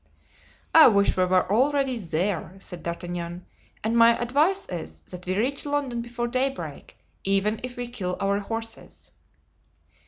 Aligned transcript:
"I 0.73 0.87
wish 0.87 1.15
we 1.15 1.25
were 1.25 1.47
already 1.51 1.95
there," 1.95 2.55
said 2.57 2.81
D'Artagnan; 2.81 3.45
"and 3.83 3.95
my 3.95 4.19
advice 4.19 4.65
is 4.67 5.01
that 5.01 5.27
we 5.27 5.37
reach 5.37 5.63
London 5.63 6.01
before 6.01 6.27
daybreak, 6.27 6.97
even 7.23 7.59
if 7.61 7.77
we 7.77 7.87
kill 7.87 8.17
our 8.19 8.39
horses." 8.39 9.11